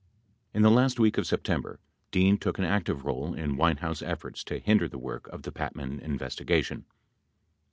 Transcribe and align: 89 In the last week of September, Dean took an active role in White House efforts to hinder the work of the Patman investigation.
89 0.49 0.49
In 0.55 0.61
the 0.63 0.71
last 0.71 0.99
week 0.99 1.19
of 1.19 1.27
September, 1.27 1.79
Dean 2.09 2.35
took 2.39 2.57
an 2.57 2.63
active 2.65 3.05
role 3.05 3.35
in 3.35 3.55
White 3.55 3.81
House 3.81 4.01
efforts 4.01 4.43
to 4.45 4.57
hinder 4.57 4.87
the 4.87 4.97
work 4.97 5.27
of 5.27 5.43
the 5.43 5.51
Patman 5.51 5.99
investigation. 5.99 6.85